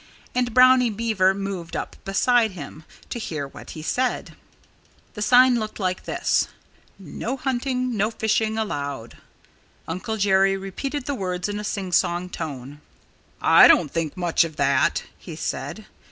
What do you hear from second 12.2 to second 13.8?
tone. "I